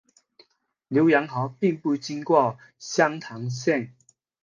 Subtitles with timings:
[0.89, 3.93] 浏阳河并不经过湘潭县。